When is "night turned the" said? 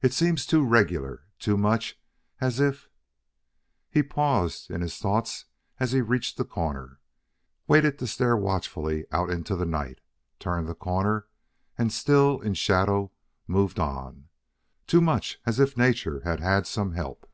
9.66-10.74